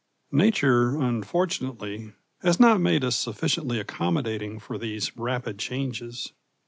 [0.31, 2.11] Nature, unfortunately,
[2.41, 6.33] has not made us sufficiently accommodating for these rapid changes.